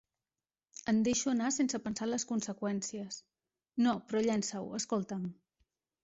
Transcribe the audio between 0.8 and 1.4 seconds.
Em deixo